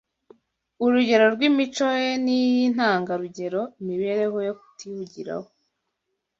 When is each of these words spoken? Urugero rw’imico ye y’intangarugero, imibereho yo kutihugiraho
Urugero 0.83 1.25
rw’imico 1.33 1.85
ye 2.03 2.11
y’intangarugero, 2.55 3.61
imibereho 3.81 4.37
yo 4.47 4.53
kutihugiraho 4.59 5.47